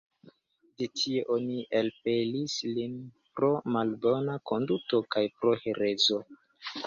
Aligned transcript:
De 0.81 0.85
tie 0.99 1.19
oni 1.33 1.57
elpelis 1.79 2.55
lin 2.77 2.95
pro 3.39 3.51
malbona 3.75 4.37
konduto 4.53 5.03
kaj 5.17 5.25
pro 5.39 5.53
herezo. 5.67 6.19